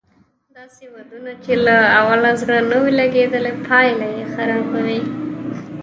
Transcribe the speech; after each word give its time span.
داسې 0.57 0.83
ودونه 0.93 1.31
چې 1.43 1.51
له 1.65 1.77
اوله 1.99 2.31
زړه 2.41 2.57
نه 2.71 2.77
وي 2.81 2.91
لګېدلی 2.99 3.53
پايله 3.67 4.07
یې 4.15 4.25
خرابه 4.33 4.79
وي 4.87 5.01